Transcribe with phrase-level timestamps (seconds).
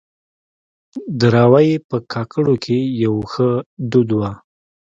[1.19, 3.49] دراوۍ په کاکړو کې يو ښه
[3.91, 4.31] دود وه.